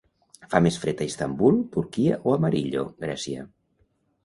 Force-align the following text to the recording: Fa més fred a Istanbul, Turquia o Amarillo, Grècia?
Fa 0.53 0.61
més 0.67 0.79
fred 0.85 1.03
a 1.03 1.07
Istanbul, 1.09 1.59
Turquia 1.77 2.19
o 2.25 2.35
Amarillo, 2.39 2.89
Grècia? 3.07 3.49